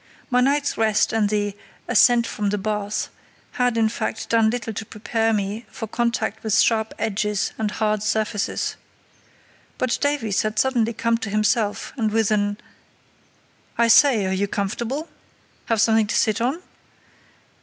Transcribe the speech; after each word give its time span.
My 0.31 0.41
night's 0.41 0.79
rest 0.79 1.13
and 1.13 1.29
the 1.29 1.55
"ascent 1.87 2.25
from 2.25 2.49
the 2.49 2.57
bath" 2.57 3.09
had, 3.51 3.77
in 3.77 3.87
fact, 3.87 4.29
done 4.29 4.49
little 4.49 4.73
to 4.73 4.83
prepare 4.83 5.31
me 5.31 5.67
for 5.69 5.85
contact 5.85 6.43
with 6.43 6.59
sharp 6.59 6.95
edges 6.97 7.53
and 7.59 7.69
hard 7.69 8.01
surfaces. 8.01 8.77
But 9.77 9.99
Davies 10.01 10.41
had 10.41 10.57
suddenly 10.57 10.93
come 10.93 11.19
to 11.19 11.29
himself, 11.29 11.93
and 11.97 12.09
with 12.09 12.31
an 12.31 12.57
"I 13.77 13.89
say, 13.89 14.25
are 14.25 14.33
you 14.33 14.47
comfortable? 14.47 15.07
Have 15.65 15.79
something 15.79 16.07
to 16.07 16.15
sit 16.15 16.41
on?" 16.41 16.63